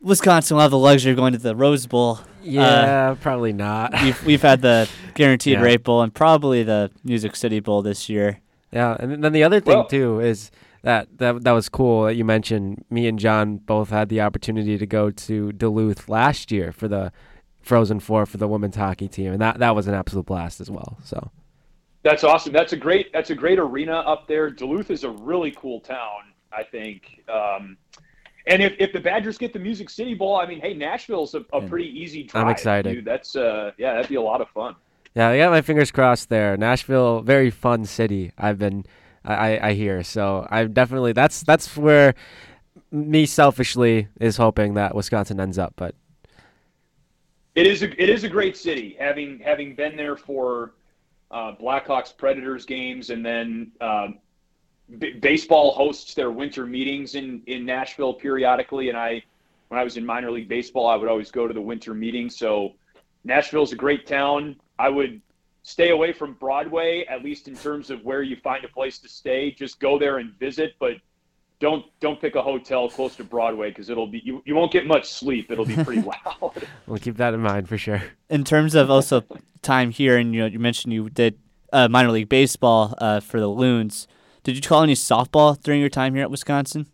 [0.00, 2.20] Wisconsin will have the luxury of going to the Rose Bowl.
[2.42, 3.92] Yeah, uh, probably not.
[4.02, 5.62] we've we've had the guaranteed yeah.
[5.62, 8.40] rate bowl and probably the Music City Bowl this year.
[8.72, 10.50] Yeah, and then the other thing well, too is
[10.82, 12.84] that, that that was cool that you mentioned.
[12.90, 17.12] Me and John both had the opportunity to go to Duluth last year for the
[17.60, 20.70] Frozen Four for the women's hockey team, and that that was an absolute blast as
[20.70, 20.98] well.
[21.04, 21.30] So.
[22.04, 22.52] That's awesome.
[22.52, 23.12] That's a great.
[23.12, 24.50] That's a great arena up there.
[24.50, 26.32] Duluth is a really cool town.
[26.52, 27.22] I think.
[27.32, 27.76] Um,
[28.46, 31.44] and if, if the Badgers get the Music City Bowl, I mean, hey, Nashville's a,
[31.52, 32.44] a pretty easy drive.
[32.44, 32.92] I'm excited.
[32.92, 33.04] Dude.
[33.04, 34.74] That's uh, yeah, that'd be a lot of fun.
[35.14, 36.56] Yeah, I got my fingers crossed there.
[36.56, 38.32] Nashville, very fun city.
[38.38, 38.86] I've been,
[39.24, 40.02] I, I hear.
[40.02, 42.14] So I'm definitely that's that's where
[42.90, 45.74] me selfishly is hoping that Wisconsin ends up.
[45.76, 45.94] But
[47.54, 48.96] it is a it is a great city.
[48.98, 50.72] Having having been there for
[51.30, 54.18] uh, Blackhawks Predators games, and then um,
[54.98, 58.88] b- baseball hosts their winter meetings in in Nashville periodically.
[58.88, 59.22] And I,
[59.68, 62.36] when I was in minor league baseball, I would always go to the winter meetings.
[62.36, 62.74] So
[63.24, 64.56] Nashville's a great town.
[64.82, 65.20] I would
[65.62, 69.08] stay away from Broadway, at least in terms of where you find a place to
[69.08, 69.52] stay.
[69.52, 70.94] Just go there and visit, but
[71.60, 74.84] don't don't pick a hotel close to Broadway because it'll be you, you won't get
[74.84, 75.52] much sleep.
[75.52, 76.66] It'll be pretty loud.
[76.88, 78.02] we'll keep that in mind for sure.
[78.28, 79.22] In terms of also
[79.62, 81.38] time here, and you know, you mentioned you did
[81.72, 84.08] uh, minor league baseball uh, for the Loons.
[84.42, 86.86] Did you call any softball during your time here at Wisconsin?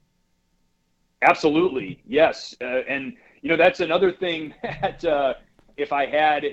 [1.23, 2.55] Absolutely, yes.
[2.61, 5.33] Uh, and you know that's another thing that uh,
[5.79, 6.45] if I had,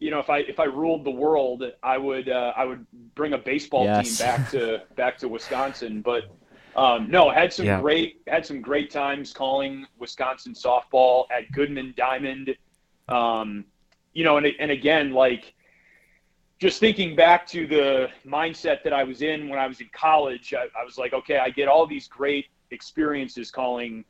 [0.00, 3.32] you know, if I if I ruled the world, I would uh, I would bring
[3.32, 4.06] a baseball Yes.
[4.06, 6.02] team back to back to Wisconsin.
[6.02, 6.24] But
[6.76, 7.80] um, no, had some Yeah.
[7.80, 12.54] great had some great times calling Wisconsin softball at Goodman Diamond.
[13.08, 13.64] Um,
[14.12, 15.54] you know, and and again, like
[16.60, 20.54] just thinking back to the mindset that I was in when I was in college,
[20.54, 24.04] I, I was like, okay, I get all these great experiences calling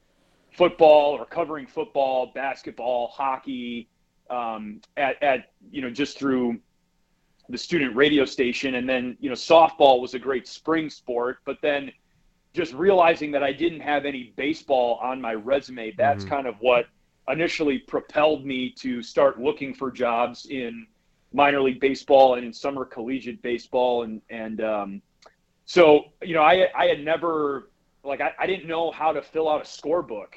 [0.52, 3.88] football or covering football, basketball, hockey,
[4.30, 6.58] um, at, at you know just through
[7.48, 11.58] the student radio station, and then you know softball was a great spring sport, but
[11.62, 11.92] then
[12.54, 16.28] just realizing that I didn't have any baseball on my resume, that's Mhm.
[16.28, 16.86] kind of what
[17.28, 20.86] initially propelled me to start looking for jobs in
[21.32, 25.02] minor league baseball and in summer collegiate baseball and and um,
[25.64, 27.70] so you know I I had never
[28.04, 30.34] like I, I didn't know how to fill out a scorebook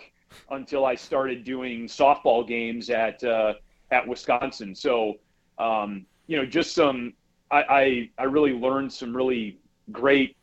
[0.50, 3.54] until I started doing softball games at uh,
[3.92, 4.76] at Wisconsin.
[4.76, 5.16] So
[5.58, 7.14] um, you know just some
[7.52, 9.58] I, I I really learned some really
[9.92, 10.36] great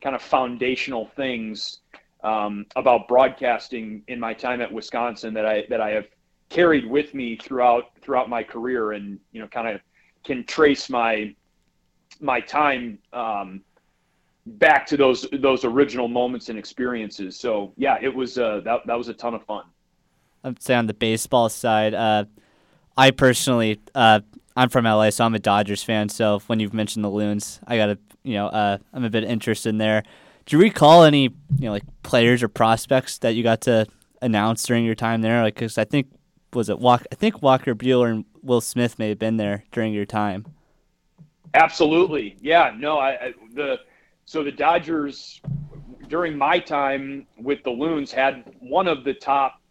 [0.00, 1.80] kind of foundational things
[2.24, 6.06] um, about broadcasting in my time at Wisconsin that I that I have
[6.48, 9.80] carried with me throughout throughout my career and you know kind of
[10.24, 11.34] can trace my
[12.20, 13.62] my time um,
[14.46, 17.38] back to those those original moments and experiences.
[17.38, 19.64] So yeah, it was uh, that that was a ton of fun.
[20.44, 22.24] I'd say on the baseball side, uh,
[22.96, 24.20] I personally, uh,
[24.56, 26.08] I'm from LA, so I'm a Dodgers fan.
[26.08, 29.24] So when you've mentioned the Loons, I got to, you know, uh, I'm a bit
[29.24, 30.02] interested in there.
[30.46, 33.86] Do you recall any, you know, like players or prospects that you got to
[34.20, 35.42] announce during your time there?
[35.42, 36.08] Like, because I think
[36.52, 37.04] was it Walk?
[37.10, 40.44] I think Walker Buehler and Will Smith may have been there during your time.
[41.54, 42.74] Absolutely, yeah.
[42.76, 43.80] No, I, I the
[44.24, 45.40] so the Dodgers
[46.08, 49.61] during my time with the Loons had one of the top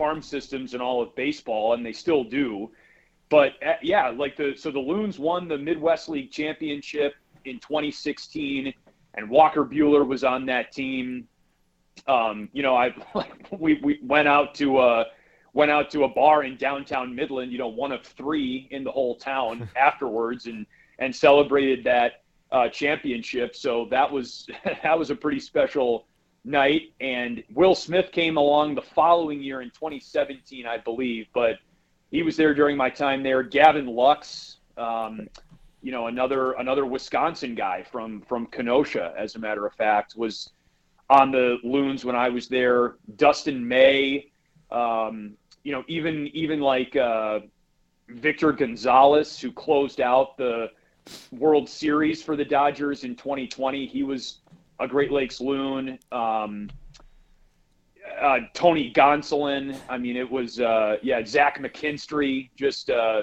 [0.00, 2.70] farm systems in all of baseball, and they still do.
[3.28, 7.12] But uh, yeah, like the so the Loons won the Midwest League championship
[7.44, 8.72] in 2016,
[9.12, 11.28] and Walker Buehler was on that team.
[12.08, 12.94] Um, you know, I
[13.58, 15.04] we we went out to uh
[15.52, 17.52] went out to a bar in downtown Midland.
[17.52, 20.64] You know, one of three in the whole town afterwards, and
[20.98, 23.54] and celebrated that uh, championship.
[23.54, 24.48] So that was
[24.82, 26.06] that was a pretty special
[26.44, 26.92] night.
[27.00, 31.56] And Will Smith came along the following year in 2017, I believe, but
[32.10, 33.42] he was there during my time there.
[33.42, 35.28] Gavin Lux, um,
[35.82, 40.50] you know, another another Wisconsin guy from from Kenosha, as a matter of fact, was
[41.08, 42.96] on the loons when I was there.
[43.16, 44.30] Dustin May,
[44.70, 47.40] um, you know, even even like uh,
[48.08, 50.70] Victor Gonzalez, who closed out the
[51.32, 53.86] World Series for the Dodgers in 2020.
[53.86, 54.40] He was
[54.80, 55.98] a Great Lakes loon.
[56.10, 56.68] Um,
[58.20, 59.78] uh, Tony Gonsolin.
[59.88, 62.50] I mean, it was uh, yeah, Zach McKinstry.
[62.56, 63.22] Just uh,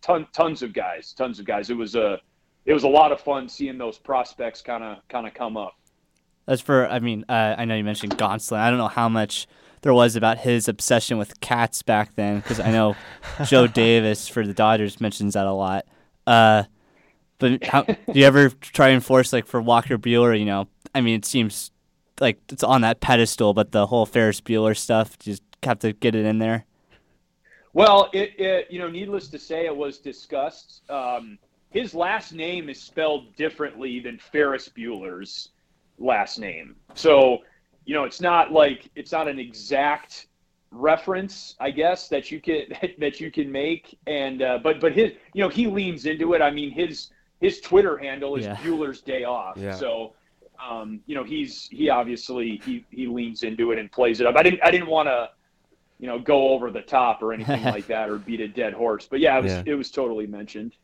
[0.00, 1.70] ton, tons of guys, tons of guys.
[1.70, 2.18] It was a,
[2.64, 5.74] it was a lot of fun seeing those prospects kind of kind of come up.
[6.48, 8.58] As for, I mean, uh, I know you mentioned Gonsolin.
[8.58, 9.46] I don't know how much
[9.82, 12.96] there was about his obsession with cats back then, because I know
[13.44, 15.86] Joe Davis for the Dodgers mentions that a lot.
[16.26, 16.64] Uh,
[17.38, 20.38] but how, do you ever try and force like for Walker Buehler?
[20.38, 21.70] You know, I mean, it seems
[22.20, 26.14] like it's on that pedestal, but the whole Ferris Bueller stuff, just have to get
[26.14, 26.64] it in there.
[27.72, 30.82] Well, it, it you know, needless to say, it was discussed.
[30.90, 31.38] Um,
[31.70, 35.50] his last name is spelled differently than Ferris Bueller's
[35.98, 37.38] last name, so
[37.84, 40.26] you know, it's not like it's not an exact
[40.70, 42.64] reference, I guess that you can
[42.98, 43.98] that you can make.
[44.06, 46.42] And uh, but but his, you know, he leans into it.
[46.42, 48.56] I mean, his his Twitter handle is Yeah.
[48.56, 49.56] Bueller's Day Off.
[49.56, 49.74] Yeah.
[49.74, 50.14] So,
[50.70, 54.36] um, you know, he's he obviously he he leans into it and plays it up.
[54.36, 55.30] I didn't I didn't want to,
[55.98, 59.06] you know, go over the top or anything like that or beat a dead horse.
[59.10, 59.62] But yeah, it was Yeah.
[59.66, 60.74] it was totally mentioned.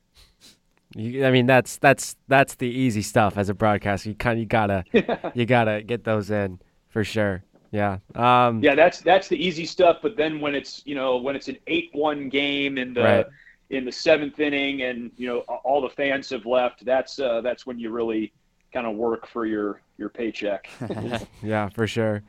[0.97, 4.09] You, I mean, that's that's that's the easy stuff as a broadcaster.
[4.09, 4.85] You kind of you gotta
[5.35, 6.59] you gotta get those in
[6.89, 7.45] for sure.
[7.70, 7.99] Yeah.
[8.14, 9.99] Um, Yeah, that's that's the easy stuff.
[10.03, 13.26] But then when it's you know when it's an eight-one game in the Right.
[13.70, 17.66] in the seventh inning, and you know all the fans have left, that's uh, that's
[17.66, 18.33] when you really
[18.79, 20.68] kind of work for your your paycheck.
[21.43, 22.22] Yeah, for sure.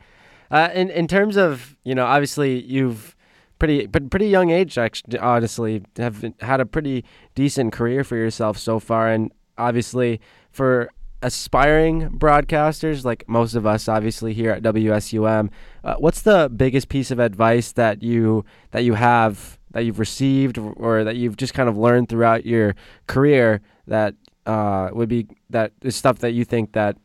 [0.49, 3.15] Uh, in in terms of you know, obviously you've
[3.59, 8.57] pretty but pretty young age actually honestly have had a pretty decent career for yourself
[8.57, 10.19] so far, and obviously
[10.51, 10.89] for
[11.21, 15.49] aspiring broadcasters like most of us obviously here at WSUM
[15.83, 20.57] uh, what's the biggest piece of advice that you that you have that you've received
[20.57, 22.73] or that you've just kind of learned throughout your
[23.07, 24.15] career that
[24.49, 26.97] uh, would be that stuff that you think that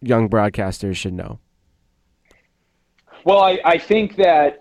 [0.00, 1.38] young broadcasters should know
[3.24, 4.60] Well, I, I think that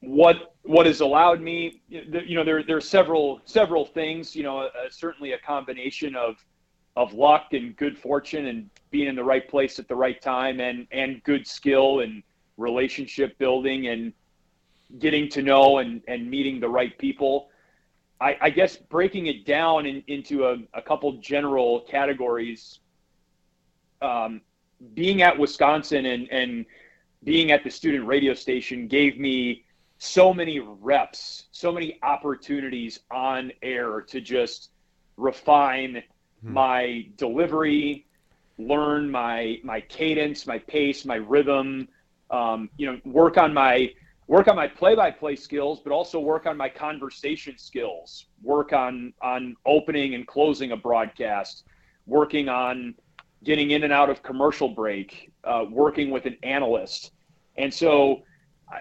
[0.00, 4.36] what what has allowed me, you know, there there are several several things.
[4.36, 6.36] You know, uh, certainly a combination of
[6.96, 10.60] of luck and good fortune and being in the right place at the right time
[10.60, 12.22] and and good skill and
[12.58, 14.12] relationship building and
[14.98, 17.48] getting to know and and meeting the right people.
[18.22, 22.80] I, I guess breaking it down in, into a, a couple general categories.
[24.00, 24.42] Um,
[24.94, 26.66] being at Wisconsin and and
[27.24, 29.64] being at the student radio station gave me
[29.98, 34.70] so many reps, so many opportunities on air to just
[35.16, 36.02] refine
[36.42, 36.54] Hmm.
[36.54, 38.06] my delivery,
[38.58, 41.88] learn my my cadence, my pace, my rhythm.
[42.30, 43.92] Um, you know, work on my
[44.26, 48.26] work on my play-by-play skills, but also work on my conversation skills.
[48.42, 51.64] Work on on opening and closing a broadcast.
[52.06, 52.94] Working on
[53.44, 55.32] getting in and out of commercial break.
[55.44, 57.12] Uh, working with an analyst,
[57.56, 58.22] and so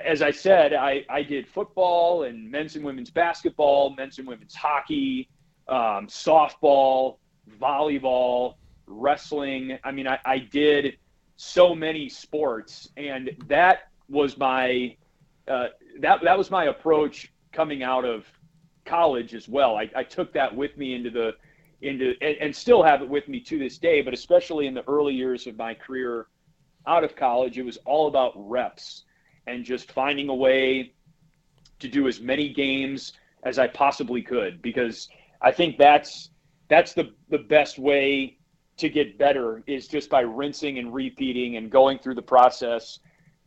[0.04, 4.56] as I said, I, I did football and men's and women's basketball, men's and women's
[4.56, 5.30] hockey,
[5.68, 7.18] um, softball,
[7.60, 8.56] volleyball,
[8.88, 9.78] wrestling.
[9.84, 10.98] I mean, I, I did
[11.36, 14.96] so many sports, and that was my
[15.52, 15.68] uh,
[16.00, 18.26] that that was my approach coming out of
[18.86, 19.76] college as well.
[19.76, 21.36] I, I took that with me into the
[21.82, 24.02] into and, and still have it with me to this day.
[24.02, 26.28] But especially in the early years of my career
[26.88, 29.04] out of college, it was all about reps
[29.48, 30.94] and just finding a way
[31.80, 35.10] to do as many games as I possibly could because
[35.42, 36.30] I think that's
[36.70, 38.38] that's the the best way
[38.78, 43.00] to get better is just by rinsing and repeating and going through the process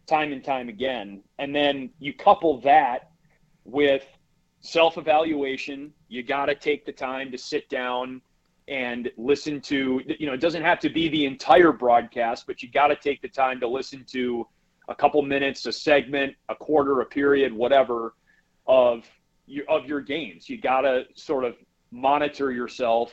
[0.06, 1.22] time and time again.
[1.38, 3.10] And then you couple that
[3.64, 4.04] with
[4.60, 5.92] self-evaluation.
[6.08, 8.22] You got to take the time to sit down
[8.66, 12.70] and listen to you know, it doesn't have to be the entire broadcast, but you
[12.70, 14.46] got to take the time to listen to
[14.88, 18.14] a couple minutes, a segment, a quarter, a period, whatever
[18.66, 19.04] of
[19.46, 20.48] your of your games.
[20.48, 21.56] You got to sort of
[21.90, 23.12] monitor yourself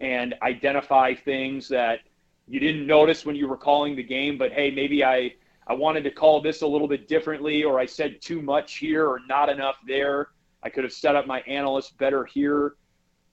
[0.00, 2.00] and identify things that
[2.46, 5.34] you didn't notice when you were calling the game, but hey, maybe I
[5.68, 9.06] I wanted to call this a little bit differently or I said too much here
[9.06, 10.28] or not enough there.
[10.62, 12.74] I could have set up my analyst better here.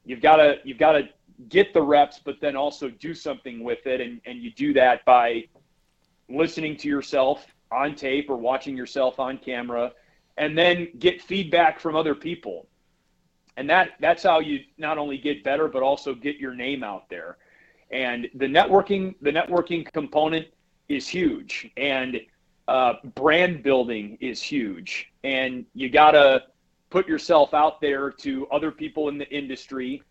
[0.04, 1.10] You've got to you've got to
[1.50, 5.04] get the reps but then also do something with it and and you do that
[5.06, 5.44] by
[6.30, 9.92] listening to yourself on tape or watching yourself on camera
[10.38, 12.68] and then get feedback from other people
[13.58, 17.10] and that that's how you not only get better but also get your name out
[17.10, 17.38] there
[17.92, 20.48] and the networking the networking component
[20.90, 22.20] is huge and
[22.68, 26.44] uh, brand building is huge and you gotta
[26.90, 30.02] put yourself out there to other people in the industry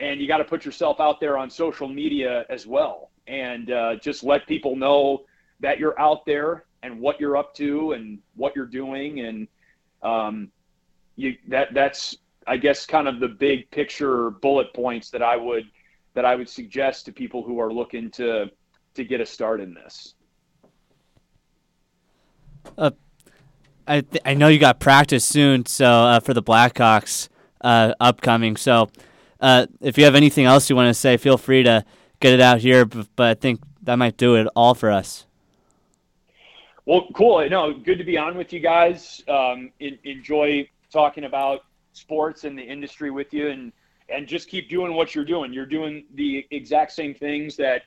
[0.00, 3.94] and you got to put yourself out there on social media as well and uh,
[3.96, 5.22] just let people know
[5.60, 9.46] that you're out there and what you're up to and what you're doing and
[10.02, 10.50] um,
[11.14, 12.16] you that that's
[12.46, 15.70] I guess kind of the big picture bullet points that I would
[16.14, 18.50] that I would suggest to people who are looking to
[18.94, 20.14] to get a start in this.
[23.86, 27.28] I th- I know you got practice soon, so uh, for the Blackhawks
[27.60, 28.56] uh, upcoming.
[28.56, 28.90] So
[29.40, 31.84] uh, if you have anything else you want to say, feel free to
[32.20, 32.84] get it out here.
[32.84, 35.26] But, but I think that might do it all for us.
[36.86, 37.48] Well, cool.
[37.48, 39.22] No, good to be on with you guys.
[39.28, 41.60] Um, en- enjoy talking about
[41.92, 43.72] sports and the industry with you, and
[44.08, 45.52] and just keep doing what you're doing.
[45.52, 47.82] You're doing the exact same things that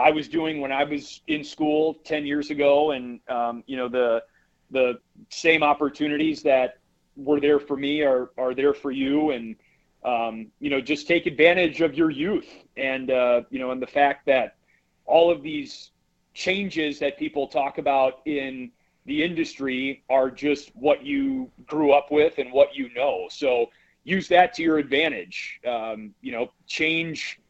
[0.00, 3.88] I was doing when I was in school ten years ago, and um, you know
[3.88, 4.22] the
[4.70, 6.78] the same opportunities that
[7.16, 9.56] were there for me are are there for you, and
[10.04, 13.86] um, you know, just take advantage of your youth and, uh, you know, and the
[13.86, 14.56] fact that
[15.04, 15.90] all of these
[16.32, 18.70] changes that people talk about in
[19.04, 23.26] the industry are just what you grew up with and what you know.
[23.30, 23.66] So
[24.04, 25.60] use that to your advantage.
[25.66, 27.40] Um, you know, change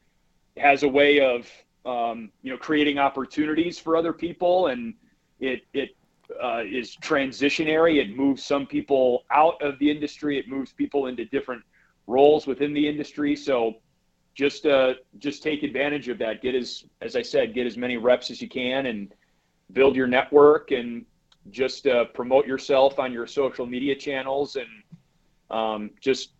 [0.56, 1.48] has a way of,
[1.86, 4.94] um, you know, creating opportunities for other people and
[5.38, 5.90] it, it
[6.42, 7.96] uh, is transitionary.
[7.96, 10.38] It moves some people out of the industry.
[10.38, 11.62] It moves people into different
[12.06, 13.34] roles within the industry.
[13.36, 13.76] So
[14.34, 16.42] just uh, just take advantage of that.
[16.42, 19.12] Get as as I said, get as many reps as you can, and
[19.72, 21.04] build your network, and
[21.50, 24.68] just uh, promote yourself on your social media channels, and
[25.50, 26.30] um, just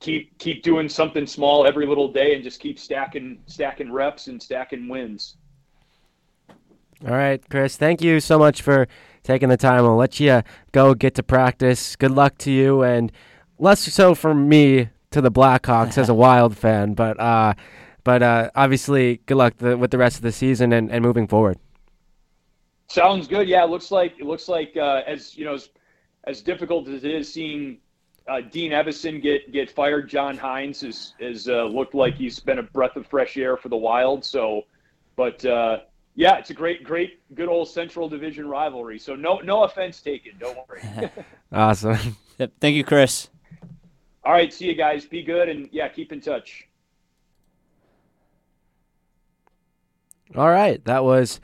[0.00, 4.42] keep keep doing something small every little day, and just keep stacking stacking reps and
[4.42, 5.36] stacking wins.
[7.06, 7.76] All right, Chris.
[7.76, 8.88] Thank you so much for
[9.22, 9.84] taking the time.
[9.84, 10.42] I'll let you
[10.72, 11.96] go get to practice.
[11.96, 13.12] Good luck to you, and
[13.58, 17.54] less so for me to the Blackhawks as a Wild fan, but uh,
[18.04, 21.26] but uh, obviously, good luck the, with the rest of the season and, and moving
[21.26, 21.58] forward.
[22.88, 23.48] Sounds good.
[23.48, 25.70] Yeah, it looks like it looks like uh, as you know, as,
[26.24, 27.78] as difficult as it is seeing
[28.28, 32.58] uh, Dean Evason get get fired, John Hynes has has uh, looked like he's been
[32.58, 34.24] a breath of fresh air for the Wild.
[34.24, 34.62] So,
[35.14, 35.80] but uh,
[36.14, 38.98] yeah, it's a great, great, good old Central Division rivalry.
[38.98, 40.32] So no no offense taken.
[40.38, 41.10] Don't worry.
[41.52, 42.16] awesome.
[42.38, 42.52] Yep.
[42.60, 43.28] Thank you, Chris.
[44.24, 45.04] All right, see you guys.
[45.04, 46.66] Be good and yeah, keep in touch.
[50.34, 51.40] All right, that was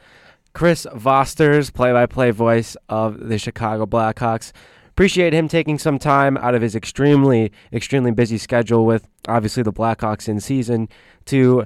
[0.53, 4.53] Chris Vosters, play-by-play voice of the Chicago Blackhawks.
[4.93, 9.73] Appreciate him taking some time out of his extremely, extremely busy schedule with obviously the
[9.73, 10.87] Blackhawks in season
[11.25, 11.65] to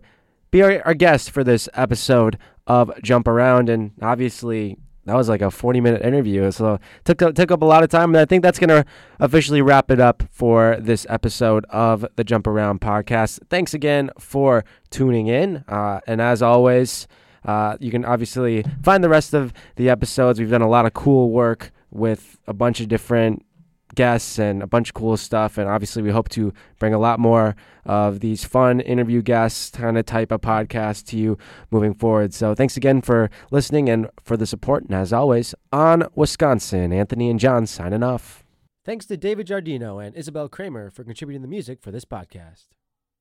[0.52, 3.68] be our, our guest for this episode of Jump Around.
[3.68, 6.52] And obviously, that was like a 40 minute interview.
[6.52, 8.14] So took took up a lot of time.
[8.14, 8.84] And I think that's going to
[9.18, 13.40] officially wrap it up for this episode of the Jump Around podcast.
[13.50, 15.64] Thanks again for tuning in.
[15.66, 17.08] Uh, and as always,
[17.44, 20.38] uh, you can obviously find the rest of the episodes.
[20.38, 23.44] We've done a lot of cool work with a bunch of different
[23.94, 25.58] guests and a bunch of cool stuff.
[25.58, 29.96] And obviously, we hope to bring a lot more of these fun interview guests kind
[29.96, 31.38] of type of podcast to you
[31.70, 32.34] moving forward.
[32.34, 34.84] So thanks again for listening and for the support.
[34.84, 38.44] And as always, on Wisconsin, Anthony and John signing off.
[38.84, 42.66] Thanks to David Giardino and Isabel Kramer for contributing the music for this podcast.